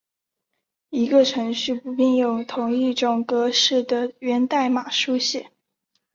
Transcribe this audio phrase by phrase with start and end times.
[0.89, 5.51] 一个程序不必用同一种格式的源代码书写。